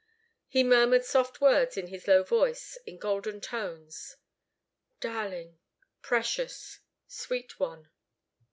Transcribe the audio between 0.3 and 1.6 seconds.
He murmured soft